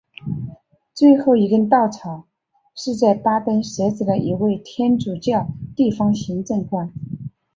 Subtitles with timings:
[0.95, 2.23] 最后一根稻草
[2.75, 6.91] 则是在巴登设置了一位天主教地方行政官。